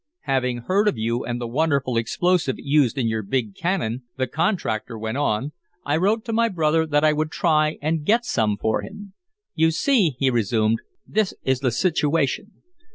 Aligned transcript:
"Having 0.21 0.61
heard 0.61 0.87
of 0.87 0.97
you, 0.97 1.23
and 1.23 1.39
the 1.39 1.47
wonderful 1.47 1.95
explosive 1.95 2.55
used 2.57 2.97
in 2.97 3.07
your 3.07 3.21
big 3.21 3.53
cannon," 3.55 4.01
the 4.17 4.25
contractor 4.25 4.97
went 4.97 5.19
on, 5.19 5.51
"I 5.85 5.95
wrote 5.97 6.25
to 6.25 6.33
my 6.33 6.49
brother 6.49 6.87
that 6.87 7.03
I 7.03 7.13
would 7.13 7.29
try 7.29 7.77
and 7.83 8.03
get 8.03 8.25
some 8.25 8.57
for 8.57 8.81
him. 8.81 9.13
"You 9.53 9.69
see," 9.69 10.15
he 10.17 10.31
resumed, 10.31 10.79
"this 11.05 11.35
is 11.43 11.59
the 11.59 11.69
situation. 11.69 12.63